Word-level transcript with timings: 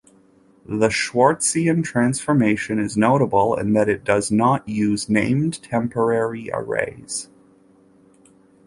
The 0.65 0.87
Schwartzian 0.89 1.83
transform 1.83 2.41
is 2.41 2.97
notable 2.97 3.53
in 3.55 3.73
that 3.73 3.87
it 3.87 4.03
does 4.03 4.31
not 4.31 4.67
use 4.67 5.07
named 5.07 5.61
temporary 5.61 6.49
arrays. 6.51 7.29